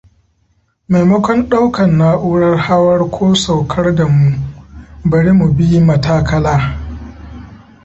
[0.91, 4.31] Maimakon ɗaukan nau'rar hawar ko saukar da mu,
[5.09, 6.53] bari mu bi matakala.